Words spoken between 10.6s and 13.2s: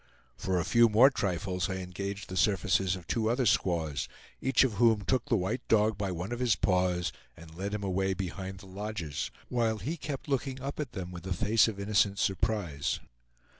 at them with a face of innocent surprise.